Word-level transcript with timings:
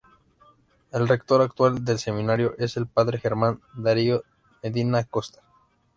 El 0.91 1.07
rector 1.07 1.43
actual 1.43 1.85
del 1.85 1.99
seminario 1.99 2.55
es 2.57 2.75
el 2.75 2.87
padre 2.87 3.19
Germán 3.19 3.61
Darío 3.75 4.23
Medina 4.63 4.97
Acosta. 4.97 5.43